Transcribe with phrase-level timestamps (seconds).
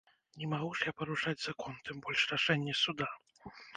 [0.43, 3.11] Не магу ж я парушаць закон, тым больш, рашэнне суда.